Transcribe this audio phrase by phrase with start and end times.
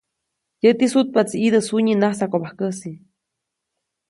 [0.63, 2.91] Yäti sutpaʼtsi ʼidä sunyi najsakobajkäsi.